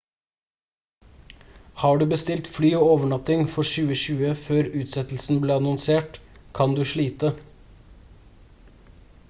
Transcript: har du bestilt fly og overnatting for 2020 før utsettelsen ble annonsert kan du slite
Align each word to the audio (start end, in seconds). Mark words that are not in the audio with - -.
har 1.81 1.99
du 1.99 2.05
bestilt 2.13 2.49
fly 2.55 2.71
og 2.77 2.85
overnatting 2.93 3.43
for 3.57 3.69
2020 3.73 4.33
før 4.47 4.71
utsettelsen 4.85 5.43
ble 5.45 5.57
annonsert 5.61 6.21
kan 6.61 6.77
du 6.79 6.83
slite 6.95 7.35